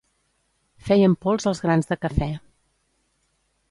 Fèiem 0.87 1.15
pols 1.27 1.47
els 1.53 1.63
grans 1.69 1.93
de 1.93 2.01
cafè. 2.07 2.33